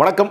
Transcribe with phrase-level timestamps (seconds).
[0.00, 0.30] வணக்கம்.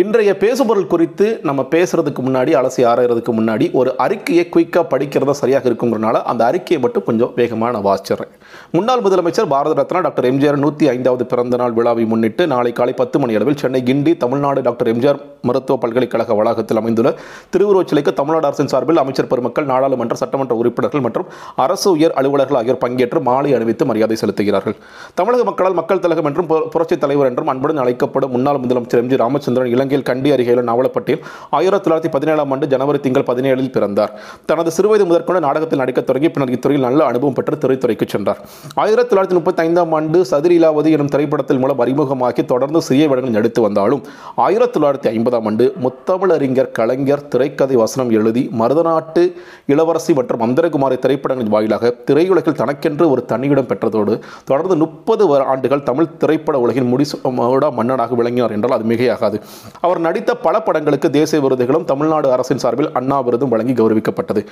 [0.00, 6.22] இன்றைய பேசுபொருள் குறித்து நம்ம பேசுறதுக்கு முன்னாடி அலசி ஆராயறதுக்கு முன்னாடி ஒரு அறிக்கையை குயிக்காக படிக்கிறதா சரியாக இருக்குங்கிறனால
[6.32, 8.32] அந்த அறிக்கையை மட்டும் கொஞ்சம் வேகமாக நான் வாசிச்சிடுறேன்.
[8.76, 13.18] முன்னாள் முதலமைச்சர் பாரத ரத்னா டாக்டர் எம்ஜிஆர் நூற்றி ஐந்தாவது பிறந்த நாள் விழாவை முன்னிட்டு நாளை காலை பத்து
[13.22, 17.10] மணி அளவில் சென்னை கிண்டி தமிழ்நாடு டாக்டர் எம்ஜிஆர் மருத்துவ பல்கலைக்கழக வளாகத்தில் அமைந்துள்ள
[17.54, 21.26] திருவுருவச் சிலைக்கு தமிழ்நாடு அரசின் சார்பில் அமைச்சர் பெருமக்கள் நாடாளுமன்ற சட்டமன்ற உறுப்பினர்கள் மற்றும்
[21.64, 24.76] அரசு உயர் அலுவலர்கள் ஆகியோர் பங்கேற்று மாலை அணிவித்து மரியாதை செலுத்துகிறார்கள்.
[25.20, 29.72] தமிழக மக்களால் மக்கள் தலகம் என்றும் புரட்சித் தலைவர் என்றும் அன்புடன் அழைக்கப்படும் முன்னாள் முதலமைச்சர் எம் ஜி ராமச்சந்திரன்
[29.74, 31.22] இலங்கையில் கண்டி அருகேயுள்ள நாவலப்பட்டியில்
[31.58, 34.12] ஆயிரத்தி தொள்ளாயிரத்தி பதினேழாம் ஆண்டு ஜனவரி திங்கள் பதினேழில் பிறந்தார்.
[34.46, 38.40] தனது சிறுவயது முதற்கொண்டு நாடகத்தில் நடிக்கத் தொடங்கி பின்னர் இத்துறையில் நல்ல அனுபவம் பெற்று திரைத்துறைக்கு சென்றார்.
[38.74, 44.02] ஆயிரத்தி தொள்ளாயிரத்தி முப்பத்தி ஐந்தாம் ஆண்டு சதிரீலாவதி எனும் திரைப்படத்தின் மூலம் அறிமுகமாக்கி தொடர்ந்து சிறிய வேடங்களில் நடித்து வந்தாலும்
[44.36, 49.24] ஆயிரத்தி தொள்ளாயிரத்தி ஐம்பதாம் ஆண்டு முத்தமிழறிஞர் கலைஞர் திரைக்கதை வசனம் எழுதி மருதநாட்டு
[49.66, 56.58] இளவரசி மற்றும் அந்தரகுமாரி திரைப்படங்களின் வாயிலாக திரையுலகில் தனக்கென்று ஒரு தனியிடம் பெற்றதோடு தொடர்ந்து முப்பது ஆண்டுகள் தமிழ் திரைப்பட
[56.58, 59.40] உலகின் முடிசூடா மன்னனாக விளங்கினார் என்றால் அது மிகையாகாது.
[59.80, 64.42] அவர் நடித்த பல படங்களுக்கு தேசிய விருதுகளும் தமிழ்நாடு அரசின் சார்பில் அண்ணா விருதும் வழங்கி கௌரவிக்கப்பட்டது.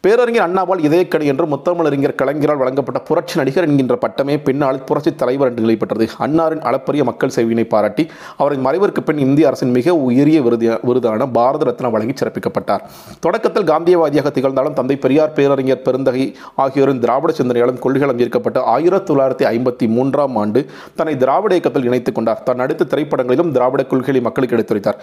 [0.00, 5.64] பேரறிஞர் அண்ணாவால் இதயக்கணி என்று முத்தமிழறிஞர் கலைஞரால் வழங்கப்பட்ட புரட்சி நடிகர் என்கின்ற பட்டமே பின்னால் புரட்சி தலைவர் என்று
[5.64, 8.04] நிலைப்பட்டது அன்னாரின் அளப்பரிய மக்கள் சேவையினை பாராட்டி
[8.42, 12.82] அவரின் மறைவிற்கு பின் இந்திய அரசின் மிக உயரிய விருது விருதான பாரத ரத்னா வழங்கி சிறப்பிக்கப்பட்டார்.
[13.26, 16.26] தொடக்கத்தில் காந்தியவாதியாக திகழ்ந்தாலும் தந்தை பெரியார் பேரறிஞர் பெருந்தகை
[16.64, 20.62] ஆகியோரின் திராவிட சிந்தனையாலும் கொள்கைகளும் ஈர்க்கப்பட்டு ஆயிரத்தி தொள்ளாயிரத்தி ஐம்பத்தி மூன்றாம் ஆண்டு
[20.98, 22.42] தன்னை திராவிட இயக்கத்தில் இணைத்துக் கொண்டார்.
[22.48, 24.98] தான் நடித்த திரைப்படங்களிலும் திராவிட கொள்கைகளை மக்களுக்கு எடுத்துரைத்தார்.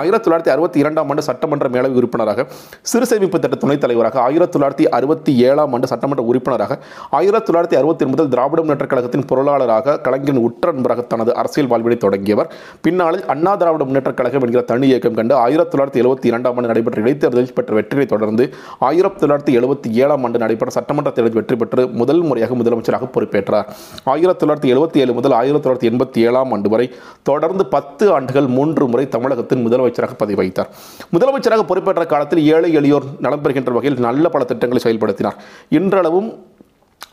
[0.00, 2.46] ஆயிரத்தி தொள்ளாயிரத்தி அறுபத்தி இரண்டாம் ஆண்டு சட்டமன்ற மேலவை உறுப்பினராக
[2.90, 6.72] சிறு சேமிப்பு திட்ட துணைத் தலைவராக ஆயிரத்தி தொள்ளாயிரத்தி அறுபத்தி ஏழாம் ஆண்டு சட்டமன்ற உறுப்பினராக
[7.18, 12.52] ஆயிரத்தி தொள்ளாயிரத்தி அறுபத்தி ஒன்பதில் திராவிட முன்னேற்றக் கழகத்தின் பொருளாளராக கலைஞரின் உற்ற நண்பராக தனது அரசியல் வாழ்வினை தொடங்கியவர்.
[12.80, 17.00] பின்னாளில் அண்ணா திராவிட முன்னேற்ற கழகம் என்கிற தனி இயக்கம் கண்டு ஆயிரத்தி தொள்ளாயிரத்தி எழுபத்தி இரண்டாம் ஆண்டு நடைபெற்ற
[17.00, 22.20] இடைத்தேர்தலில் பெற்ற வெற்றியை தொடர்ந்து ஆயிரத்தி தொள்ளாயிரத்தி எழுபத்தி ஏழாம் ஆண்டு நடைபெற்ற சட்டமன்ற தேர்தலில் வெற்றி பெற்று முதல்
[22.20, 23.66] முறையாக முதலமைச்சராக பொறுப்பேற்றார்.
[24.04, 26.90] ஆயிரத்தி தொள்ளாயிரத்தி எழுபத்தி ஏழு முதல் ஆயிரத்தி தொள்ளாயிரத்தி எண்பத்தி ஏழாம் ஆண்டு வரை
[27.22, 30.70] தொடர்ந்து பத்து ஆண்டுகள் மூன்று முறை தமிழகத்தின் முதலமைச்சராக பதவி வகித்தார்
[31.18, 35.36] முதலமைச்சராக பொறுப்பேற்ற காலத்தில் ஏழை எளியோர் நலம் பெறுகின்ற வகையில் நல்ல பல திட்டங்களை செயல்படுத்தினார்.
[35.68, 36.46] இன்றளவும்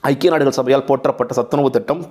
[0.10, 2.02] ஐக்கிய நாடுகள் சபையால் போற்றப்பட்ட சத்துணவு திட்டம்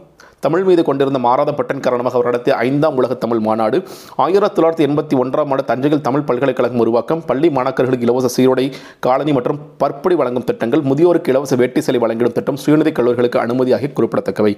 [0.45, 3.77] தமிழ் மீது கொண்டிருந்த மாறாத பட்டன் காரணமாக அவர் நடத்திய ஐந்தாம் உலக தமிழ் மாநாடு
[4.25, 8.67] ஆயிரத்தி தொள்ளாயிரத்தி எண்பத்தி ஒன்றாம் ஆண்டு தஞ்சையில் தமிழ் பல்கலைக்கழகம் உருவாக்கம் பள்ளி மாணாக்கர்களுக்கு இலவச சீருடை
[9.07, 13.91] காலனி மற்றும் பற்படி வழங்கும் திட்டங்கள் முதியோருக்கு இலவச வேட்டி சிலை வழங்கிடும் திட்டம் சுயநிதி கல்லூரிகளுக்கு அனுமதி ஆகிய
[13.99, 14.53] குறிப்பிடத்தக்கவை.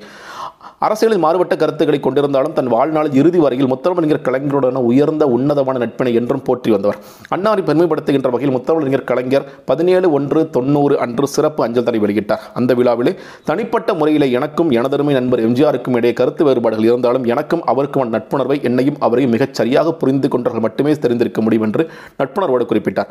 [0.87, 6.71] அரசியலில் மாறுபட்ட கருத்துக்களை கொண்டிருந்தாலும் தன் வாழ்நாள் இறுதி வரையில் முத்தமிழறிஞர் கலைஞருடன உயர்ந்த உன்னதமான நட்பினை என்றும் போற்றி
[6.75, 6.99] வந்தவர்.
[7.35, 12.45] அன்னாரை பெருமைப்படுத்துகின்ற வகையில் முத்தமிழறிஞர் கலைஞர் பதினேழு ஒன்று தொண்ணூறு அன்று சிறப்பு அஞ்சல் தடை வெளியிட்டார்.
[12.61, 18.59] அந்த விழாவிலே தனிப்பட்ட முறையில் எனக்கும் எனதருமை நண்பர் எம்ஜிஆருக்கும் இடையே கருத்து வேறுபாடுகள் இருந்தாலும் எனக்கும் அவருக்கும் நட்புணர்வை
[18.63, 21.85] என்னையும் அவரையும் மிகச் சரியாக புரிந்து கொண்டவர்கள் மட்டுமே தெரிந்திருக்க முடியும் என்று
[22.23, 23.11] நட்புணர்வோடு குறிப்பிட்டார்.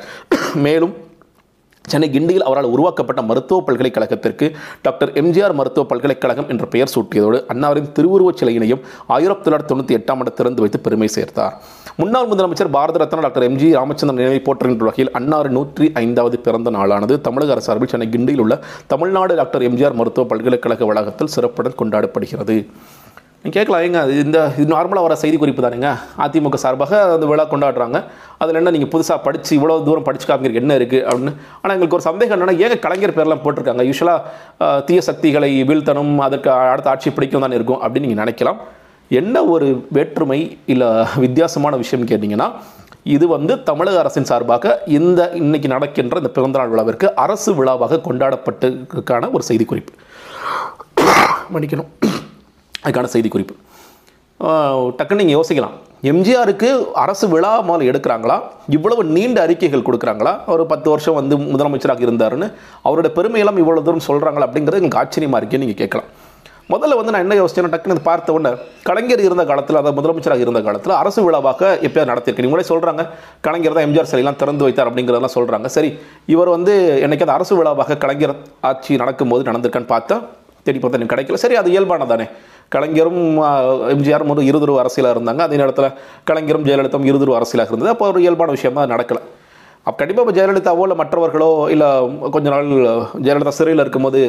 [0.67, 0.95] மேலும்
[1.91, 4.47] சென்னை கிண்டியில் அவரால் உருவாக்கப்பட்ட மருத்துவ பல்கலைக்கழகத்திற்கு
[4.85, 8.81] டாக்டர் எம்ஜிஆர் மருத்துவ பல்கலைக்கழகம் என்ற பெயர் சூட்டியதோடு அன்னாரின் திருவுருவச் சிலையினையும்
[9.15, 11.55] ஆயிரத்தி தொள்ளாயிரத்தி தொண்ணூற்றி எட்டாம் ஆண்டு திறந்து வைத்து பெருமை சேர்த்தார்.
[12.01, 17.15] முன்னாள் முதலமைச்சர் பாரத ரத்னா டாக்டர் எம்ஜி ராமச்சந்திரன் நினைவை போற்றுகின்ற வகையில் அன்னாறு நூற்றி ஐந்தாவது பிறந்த நாளானது
[17.27, 18.55] தமிழக அரசு சார்பில் சென்னை கிண்டியில் உள்ள
[18.93, 22.57] தமிழ்நாடு டாக்டர் எம்ஜிஆர் மருத்துவ பல்கலைக்கழக வளாகத்தில் சிறப்புடன் கொண்டாடப்படுகிறது.
[23.53, 25.89] கேட்கலாம் ஏங்க அது இந்த இது நார்மலாக வர செய்தி குறிப்பு தானுங்க?
[26.25, 27.97] அதிமுக சார்பாக அந்த விழா கொண்டாடுறாங்க.
[28.43, 31.33] அதில் என்ன நீங்கள் புதுசாக படித்து இவ்வளோ தூரம் படிச்சு காமிக்கிறதுக்கு என்ன இருக்குது அப்படின்னு?
[31.61, 33.83] ஆனால் எங்களுக்கு ஒரு சந்தேகம் என்னென்னா ஏக கலைஞர் பேர்லாம் போட்டிருக்காங்க?
[33.89, 38.59] யூஸ்வலாக தீய சக்திகளை வீழ்த்தணும் அதற்கு அடுத்த ஆட்சி பிடிக்கும் தானே இருக்கும் அப்படின்னு நீங்கள் நினைக்கலாம்.
[39.21, 39.67] என்ன ஒரு
[39.97, 40.39] வேற்றுமை
[40.75, 40.89] இல்லை
[41.25, 42.49] வித்தியாசமான விஷயம் கேட்டிங்கன்னா
[43.15, 49.45] இது வந்து தமிழக அரசின் சார்பாக இந்த இன்னைக்கு நடக்கின்ற இந்த பிறந்தநாள் விழாவிற்கு அரசு விழாவாக கொண்டாடப்பட்டதுக்கான ஒரு
[49.51, 49.93] செய்தி குறிப்பு.
[51.55, 51.91] மன்னிக்கணும்.
[52.85, 53.55] அதுக்கான செய்தி குறிப்பு
[54.97, 55.75] டக்குன்னு நீங்கள் யோசிக்கலாம்.
[56.11, 56.69] எம்ஜிஆருக்கு
[57.03, 58.35] அரசு விழா முதல்ல எடுக்கிறாங்களா?
[58.75, 60.33] இவ்வளவு நீண்ட அறிக்கைகள் கொடுக்குறாங்களா?
[60.49, 62.47] அவர் பத்து வருஷம் வந்து முதலமைச்சராக இருந்தாருன்னு
[62.87, 66.09] அவரோட பெருமையெல்லாம் இவ்வளோ தூரம் சொல்கிறாங்களா அப்படிங்கிறது எங்களுக்கு ஆச்சரியமாக இருக்கேன்னு நீங்கள் கேட்கலாம்.
[66.73, 68.51] முதல்ல வந்து நான் என்ன யோசிச்சேன் டக்குன்னு பார்த்த உடனே
[68.87, 73.03] கலைஞர் இருந்த காலத்தில் அதாவது முதலமைச்சராக இருந்த காலத்தில் அரசு விழாவாக எப்பயாவது நடத்திருக்கு நீங்களே சொல்கிறாங்க
[73.47, 75.91] கலைஞர் தான் எம்ஜிஆர் சிலையெல்லாம் திறந்து வைத்தார் அப்படிங்கிறதெல்லாம் சொல்கிறாங்க சரி
[76.35, 76.73] இவர் வந்து
[77.07, 78.35] என்னைக்கு அந்த அரசு விழாவாக கலைஞர்
[78.71, 80.17] ஆட்சி நடக்கும்போது நடந்திருக்கான்னு பார்த்தா
[80.67, 81.39] தேடி பார்த்தா எனக்கு கிடைக்கல.
[81.41, 82.25] சரி அது இயல்பானதானே
[82.73, 83.23] கலைஞரும்
[83.93, 85.41] எம்ஜிஆரும் ஒரு இருதுருவ அரசியலாக இருந்தாங்க.
[85.47, 85.89] அதே நேரத்தில்
[86.29, 87.93] கலைஞரும் ஜெயலலிதாவும் இருதுருவ அரசியலாக இருந்தது.
[87.95, 89.23] அப்போ ஒரு இயல்பான விஷயம் தான் நடக்கலை.
[89.87, 91.87] அப்போ கண்டிப்பாக இப்போ ஜெயலலிதாவோ இல்லை மற்றவர்களோ இல்லை
[92.35, 92.69] கொஞ்ச நாள்
[93.25, 94.21] ஜெயலலிதா சிறையில் இருக்கும்போது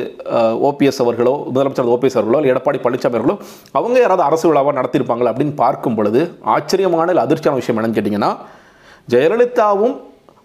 [0.68, 3.36] ஓபிஎஸ் அவர்களோ முதலமைச்சர் ஓபிஎஸ் அவர்களோ இல்லை எடப்பாடி பழனிசாமி அவர்களோ
[3.78, 6.22] அவங்க யாராவது அரசு விழாவாக நடத்தியிருப்பாங்களா அப்படின்னு பார்க்கும் பொழுது
[6.56, 8.30] ஆச்சரியமான இல்லை அதிர்ச்சியான விஷயம் என்னன்னு கேட்டிங்கன்னா
[9.14, 9.96] ஜெயலலிதாவும்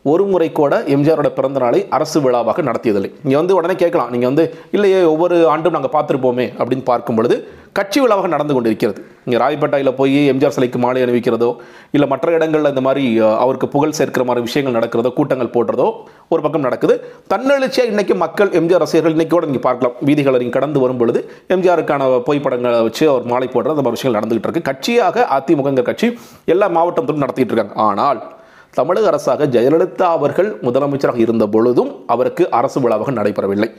[0.09, 3.09] ஒரு முறை கூட எம்ஜிஆரோட பிறந்த நாளை அரசு விழாவாக நடத்தியதில்லை.
[3.23, 4.11] நீங்கள் வந்து உடனே கேட்கலாம்.
[4.13, 4.43] நீங்கள் வந்து
[4.75, 7.35] இல்லையே ஒவ்வொரு ஆண்டும் நாங்கள் பார்த்துருப்போமே அப்படின்னு பார்க்கும் பொழுது
[7.77, 8.99] கட்சி விழாவாக நடந்து கொண்டிருக்கிறது.
[9.25, 11.49] இங்கே ராயப்பேட்டையில் போய் எம்ஜிஆர் சிலைக்கு மாலை அணிவிக்கிறதோ
[11.95, 13.03] இல்லை மற்ற இடங்களில் இந்த மாதிரி
[13.43, 15.87] அவருக்கு புகழ் சேர்க்கிற மாதிரி விஷயங்கள் நடக்கிறதோ கூட்டங்கள் போடுறதோ
[16.33, 16.97] ஒரு பக்கம் நடக்குது.
[17.33, 19.95] தன்னெழுச்சியாக இன்றைக்கி மக்கள் எம்ஜிஆர் ரசிகர்கள் இன்னைக்கு கூட நீங்கள் பார்க்கலாம்.
[20.09, 21.21] வீதிகளை நீங்கள் கடந்து வரும் பொழுது
[21.55, 24.67] எம்ஜிஆருக்கான புகைப்படங்களை வச்சு அவர் மாலை போடுற அந்த மாதிரி விஷயங்கள் நடந்துகிட்டு இருக்கு.
[24.71, 26.09] கட்சியாக அதிமுகங்கிற கட்சி
[26.55, 27.75] எல்லா மாவட்டத்திலும் நடத்திட்டு இருக்காங்க.
[27.89, 28.21] ஆனால்
[28.77, 33.69] தமிழக அரசாக ஜெயலலிதா அவர்கள் முதலமைச்சராக இருந்த பொழுதும் அவருக்கு அரசு விழாவாக நடைபெறவில்லை.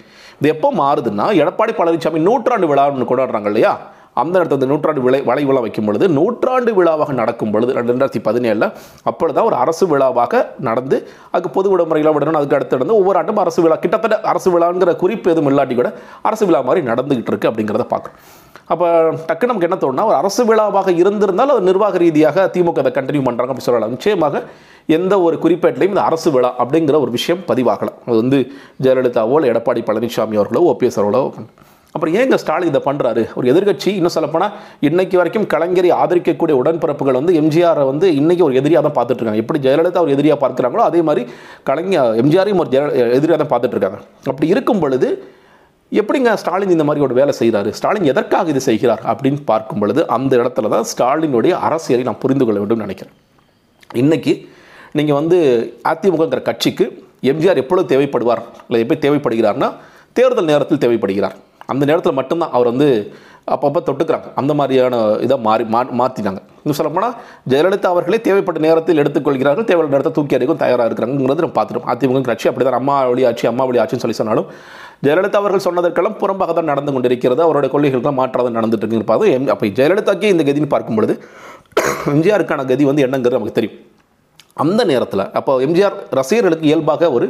[0.40, 3.72] இது எப்போ மாறுதுன்னா எடப்பாடி பழனிசாமி நூற்றாண்டு விழான்னு கொண்டாடுறாங்க இல்லையா?
[4.20, 8.66] அந்த இடத்துல இந்த நூற்றாண்டு விளை வலை விழா வைக்கும் பொழுது நூற்றாண்டு விழாவாக நடக்கும் பொழுது ரெண்டாயிரத்தி பதினேழில்
[9.10, 10.96] அப்பொழுதுதான் ஒரு அரசு விழாவாக நடந்து
[11.30, 15.32] அதுக்கு பொது விடுமுறைகளாக விடணும் அதுக்கு அடுத்து நடந்து ஒவ்வொரு ஆண்டும் அரசு விழா கிட்டத்தட்ட அரசு விழாங்கிற குறிப்பு
[15.34, 15.90] எதுவும் இல்லாட்டி கூட
[16.22, 18.18] அரசு விழா மாதிரி நடந்துகிட்டு இருக்கு அப்படிங்கிறத பார்க்குறோம்
[18.70, 18.86] அப்போ
[19.28, 23.52] டக்கு நமக்கு என்ன தோணுனா ஒரு அரசு விழாவாக இருந்திருந்தால் அது நிர்வாக ரீதியாக திமுக அதை கண்டினியூ பண்ணுறாங்க
[23.52, 23.92] அப்படி சொல்லலாம்.
[23.96, 24.42] நிச்சயமாக
[24.96, 27.98] எந்த ஒரு குறிப்பேட்டிலையும் இந்த அரசு விழா அப்படிங்கிற ஒரு விஷயம் பதிவாகலாம்.
[28.06, 28.38] அது வந்து
[28.84, 31.22] ஜெயலலிதாவோ இல்லை எடப்பாடி பழனிசாமி அவர்களோ ஓபிஎஸ் அவர்களோ
[31.94, 34.52] அப்புறம் ஏங்க ஸ்டாலின் இதை பண்ணுறாரு ஒரு எதிர்க்கட்சி இன்னும் சொல்லப்போனால்
[34.88, 39.42] இன்னைக்கு வரைக்கும் கலைஞரை ஆதரிக்கக்கூடிய உடன்பிறப்புகள் வந்து எம்ஜிஆரை வந்து இன்றைக்கி ஒரு எதிரியாக தான் பார்த்துட்டு இருக்காங்க.
[39.44, 41.24] எப்படி ஜெயலலிதா ஒரு எதிரியாக பார்க்குறாங்களோ அதே மாதிரி
[41.68, 42.84] கலைஞர் எம்ஜிஆரையும் ஒரு ஜெய
[43.18, 44.00] எதிரியாக தான் பார்த்துட்டு இருக்காங்க.
[44.32, 45.10] அப்படி இருக்கும் பொழுது
[46.00, 47.70] எப்படிங்க ஸ்டாலின் இந்த மாதிரி ஒரு வேலை செய்கிறாரு?
[47.78, 49.02] ஸ்டாலின் எதற்காக இது செய்கிறார்?
[49.12, 53.16] அப்படின்னு பார்க்கும் பொழுது அந்த இடத்துல தான் ஸ்டாலினுடைய அரசியலை நான் புரிந்து கொள்ள வேண்டும் நினைக்கிறேன்.
[54.02, 54.32] இன்றைக்கி
[54.98, 55.38] நீங்கள் வந்து
[55.90, 56.84] அதிமுகங்கிற கட்சிக்கு
[57.32, 58.42] எம்ஜிஆர் எப்பொழுது தேவைப்படுவார்?
[58.68, 59.68] இல்லை எப்படி தேவைப்படுகிறார்னா
[60.18, 61.36] தேர்தல் நேரத்தில் தேவைப்படுகிறார்.
[61.72, 62.88] அந்த நேரத்தில் மட்டும்தான் அவர் வந்து
[63.54, 64.28] அப்பப்போ தொட்டுக்கிறாங்க.
[64.40, 64.96] அந்த மாதிரியான
[65.26, 67.14] இதை மாறி மா மாற்றினாங்க இன்னும் சொல்லப்போனால்
[67.52, 69.66] ஜெயலலிதா அவர்களே தேவைப்பட்ட நேரத்தில் எடுத்துக்கொள்கிறார்கள்.
[69.70, 71.88] தேவையான நேரத்தை தூக்கி அடிக்கும் தயாராக இருக்கிறாங்கிறது நம்ம பார்த்துட்டோம்.
[71.92, 74.48] அதிமுக கட்சி அப்படி தான் அம்மா வழி ஆட்சி அம்மா வழி ஆட்சின்னு சொல்லி சொன்னாலும்
[75.04, 77.40] ஜெயலலிதா அவர்கள் சொன்னதற்கெல்லாம் புறம்பாக தான் நடந்து கொண்டிருக்கிறது.
[77.46, 81.16] அவருடைய கொள்கைகள்லாம் மாற்றாக நடந்துட்டு இருக்குன்னு எம் அப்போ ஜெயலலிதாக்கே இந்த கதின்னு பார்க்கும் பொழுது
[82.14, 83.78] எம்ஜிஆருக்கான கதி வந்து என்னங்கிறது நமக்கு தெரியும்.
[84.62, 87.26] அந்த நேரத்தில் அப்போ எம்ஜிஆர் ரசிகர்களுக்கு இயல்பாக ஒரு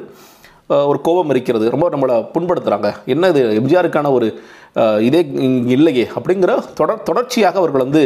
[0.91, 1.65] ஒரு கோபம் இருக்கிறது.
[1.75, 4.27] ரொம்ப நம்மளை புண்படுத்துகிறாங்க என்ன இது எம்ஜிஆருக்கான ஒரு
[5.09, 5.21] இதே
[5.77, 8.03] இல்லையே அப்படிங்கிற தொடர் தொடர்ச்சியாக அவர்கள் வந்து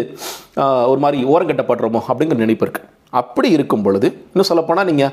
[0.93, 2.89] ஒரு மாதிரி ஓரங்கட்டப்படுறோமோ அப்படிங்கிற நினைப்பு இருக்குது
[3.21, 5.13] அப்படி இருக்கும் பொழுது இன்னும் சொல்லப்போனால் நீங்கள்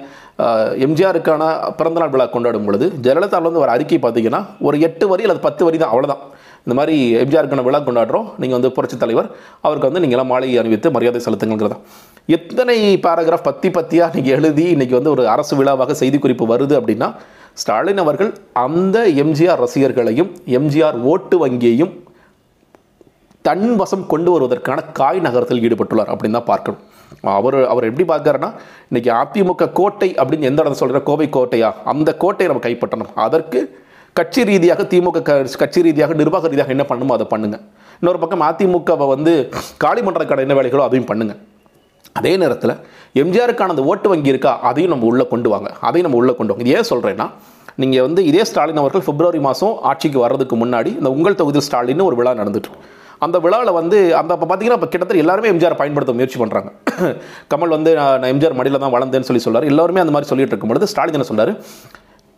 [0.86, 1.44] எம்ஜிஆருக்கான
[1.80, 5.80] பிறந்தநாள் விழா கொண்டாடும் பொழுது ஜெயலலிதாவில் வந்து ஒரு அறிக்கை பார்த்தீங்கன்னா ஒரு எட்டு வரி அல்லது பத்து வரி
[5.84, 6.24] தான் அவ்வளோதான்
[6.66, 8.28] இந்த மாதிரி எம்ஜிஆருக்கான விழா கொண்டாடுறோம்.
[8.42, 9.30] நீங்கள் வந்து புரட்சித் தலைவர்
[9.66, 11.78] அவருக்கு வந்து நீங்களாம் மாலை அணிவித்து மரியாதை செலுத்துங்கிறதா
[12.36, 17.10] எத்தனை பேராகிராஃப் பத்தி பத்தியாக நீங்கள் எழுதி இன்றைக்கி வந்து ஒரு அரசு விழாவாக செய்திக்குறிப்பு வருது அப்படின்னா
[17.62, 18.32] ஸ்டாலின் அவர்கள்
[18.66, 21.94] அந்த எம்ஜிஆர் ரசிகர்களையும் எம்ஜிஆர் ஓட்டு வங்கியையும்
[23.46, 26.82] தன் வசம் கொண்டு வருவதற்கான காய் நகரத்தில் ஈடுபட்டுள்ளார் அப்படின்னு தான் பார்க்கணும்.
[27.38, 28.50] அவர் அவர் எப்படி பார்க்கறாருன்னா
[28.90, 31.70] இன்றைக்கி அதிமுக கோட்டை அப்படின்னு எந்த இடத்த சொல்கிற கோவை கோட்டையா?
[31.92, 33.14] அந்த கோட்டையை நம்ம கைப்பற்றணும்.
[33.26, 33.62] அதற்கு
[34.20, 35.22] கட்சி ரீதியாக திமுக
[35.62, 37.64] கட்சி ரீதியாக நிர்வாக ரீதியாக என்ன பண்ணுமோ அதை பண்ணுங்கள்
[38.02, 39.34] இன்னொரு பக்கம் அதிமுகவை வந்து
[39.84, 41.40] காளிமன்றக்கான என்ன வேலைகளோ அதையும் பண்ணுங்கள்
[42.20, 42.74] அதே நேரத்தில்
[43.22, 45.70] எம்ஜிஆருக்கான அந்த ஓட்டு வங்கி இருக்கா அதையும் நம்ம உள்ளே கொண்டு வாங்க.
[45.88, 46.64] அதையும் நம்ம உள்ளே கொண்டு வாங்க.
[46.66, 47.28] இது ஏன் சொல்கிறேன்னா
[47.82, 52.18] நீங்கள் வந்து இதே ஸ்டாலின் அவர்கள் பிப்ரவரி மாதம் ஆட்சிக்கு வர்றதுக்கு முன்னாடி இந்த உங்கள் தொகுதியில் ஸ்டாலின்னு ஒரு
[52.20, 52.72] விழா நடந்துட்டு
[53.26, 56.70] அந்த விழாவில் வந்து அந்த அப்போ பார்த்தீங்கன்னா இப்போ கிட்டத்தட்ட எல்லாருமே எம்ஜிஆர் பயன்படுத்த முயற்சி பண்ணுறாங்க
[57.52, 60.90] கமல் வந்து நான் எம்ஜிஆர் மடியில் தான் வளர்ந்தேன்னு சொல்லி சொல்கிறார் எல்லாருமே அந்த மாதிரி சொல்லிட்டு இருக்கும் பொழுது
[60.92, 61.52] ஸ்டாலின் என்ன சொன்னார்?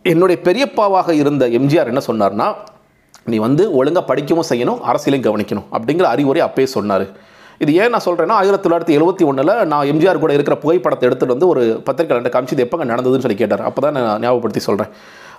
[0.04, 2.48] என்னுடைய பெரியப்பாவாக இருந்த எம்ஜிஆர் என்ன சொன்னார்னா
[3.32, 7.06] நீ வந்து ஒழுங்காக படிக்கவும் செய்யணும் அரசியலையும் கவனிக்கணும் அப்படிங்கிற அறிவுரை அப்பயே சொன்னார்.
[7.64, 11.48] இது ஏன் நான் சொல்கிறேன்னா ஆயிரத்தி தொள்ளாயிரத்தி எழுபத்தி ஒன்றில் நான் எம்ஜிஆர் கூட இருக்கிற புகைப்படத்தை எடுத்துகிட்டு வந்து
[11.52, 13.62] ஒரு பத்திரிக்கை காமிச்சு இது எப்போ நடந்ததுன்னு சொல்லி கேட்டார்.
[13.68, 14.92] அப்போ தான் நான் ஞாபகப்படுத்தி சொல்கிறேன்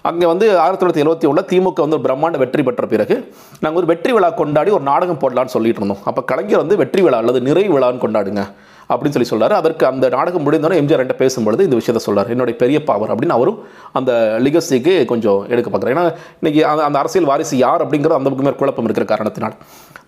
[0.10, 3.16] அங்கே வந்து ஆயிரத்தி தொள்ளாயிரத்தி எழுபத்தி ஒன்றில் திமுக வந்து ஒரு பிரம்மாண்ட வெற்றி பெற்ற பிறகு
[3.64, 6.02] நாங்கள் ஒரு வெற்றி விழா கொண்டாடி ஒரு நாடகம் போடலான்னு சொல்லிட்டு இருந்தோம்.
[6.10, 8.44] அப்போ கலைஞர் வந்து வெற்றி விழா அல்லது நிறைவு விழான்னு கொண்டாடுங்க
[8.92, 12.80] அப்படின்னு சொல்லி சொல்கிறார் அதற்கு அந்த நாடகம் முடிந்தோடனே எம்ஜிஆர் ரெண்ட பேசும்பொழுது இந்த விஷயத்த சொல்கிறார் என்னுடைய பெரிய
[12.90, 13.60] பாவர் அப்படின்னு அவரும்
[14.00, 14.12] அந்த
[14.46, 15.96] லிகசிக்கு கொஞ்சம் எடுக்க பார்க்குறாரு.
[15.96, 16.06] ஏன்னா
[16.42, 19.58] இன்றைக்கி அந்த அந்த அரசியல் வாரிசு யார் அப்படிங்கிறது அந்த பக்கமே குழப்பம் இருக்கிற காரணத்தினால்.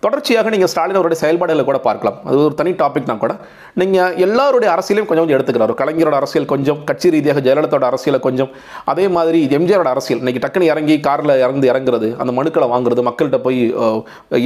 [0.03, 2.17] தொடர்ச்சியாக நீங்கள் ஸ்டாலின் அவருடைய செயல்பாடுகளை கூட பார்க்கலாம்.
[2.27, 3.33] அது ஒரு தனி டாபிக் தான் கூட.
[3.81, 8.51] நீங்கள் எல்லாருடைய அரசியலையும் கொஞ்சம் கொஞ்சம் எடுத்துக்கிறார் கலைஞரோட அரசியல் கொஞ்சம் கட்சி ரீதியாக ஜெயலலிதாவோட அரசியலை கொஞ்சம்
[8.91, 10.21] அதே மாதிரி எம்ஜிஆரோட அரசியல்.
[10.23, 13.59] இன்னைக்கு டக்குன்னு இறங்கி காரில் இறந்து இறங்குறது அந்த மனுக்களை வாங்குறது மக்கள்கிட்ட போய்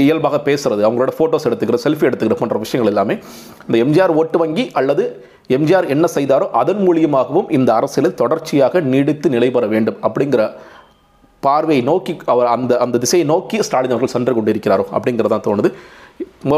[0.07, 3.17] இயல்பாக பேசுறது அவங்களோட ஃபோட்டோஸ் எடுத்துக்கிறது செல்ஃபி எடுத்துக்கிறது போன்ற விஷயங்கள் எல்லாமே
[3.67, 5.05] இந்த எம்ஜிஆர் ஓட்டு வங்கி அல்லது
[5.55, 10.43] எம்ஜிஆர் என்ன செய்தாரோ அதன் மூலியமாகவும் இந்த அரசியலில் தொடர்ச்சியாக நீடித்து நிலை பெற வேண்டும் அப்படிங்கிற
[11.47, 15.71] பார்வையை நோக்கி அவர் அந்த அந்த திசையை நோக்கி ஸ்டாலின் அவர்கள் சென்று கொண்டிருக்கிறாரோ அப்படிங்கிறது தோணுது.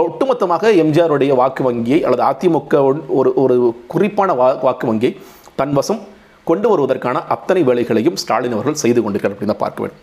[0.08, 2.82] ஒட்டுமொத்தமாக எம்ஜிஆருடைய வாக்கு வங்கியை அல்லது அதிமுக
[3.20, 3.56] ஒரு ஒரு
[3.94, 5.14] குறிப்பான வா வாக்கு வங்கியை
[5.62, 6.02] தன்வசம்
[6.50, 10.02] கொண்டு வருவதற்கான அத்தனை வேலைகளையும் ஸ்டாலின் அவர்கள் செய்து கொண்டிருக்கிறார் அப்படின்னு தான் பார்க்க வேண்டும்.